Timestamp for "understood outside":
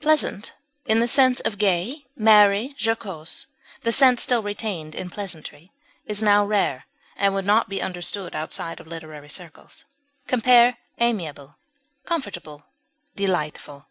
7.82-8.80